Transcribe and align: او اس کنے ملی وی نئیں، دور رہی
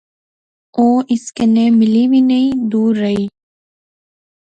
او 0.77 0.85
اس 1.11 1.23
کنے 1.35 1.65
ملی 1.79 2.03
وی 2.11 2.21
نئیں، 2.29 2.51
دور 2.71 2.93
رہی 3.01 3.25